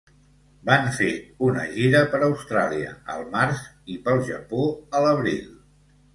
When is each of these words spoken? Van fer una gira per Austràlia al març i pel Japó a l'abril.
Van 0.69 0.87
fer 0.99 1.09
una 1.47 1.65
gira 1.75 2.01
per 2.13 2.21
Austràlia 2.29 2.95
al 3.17 3.23
març 3.37 3.63
i 3.99 4.01
pel 4.09 4.27
Japó 4.33 4.67
a 4.99 5.05
l'abril. 5.07 5.47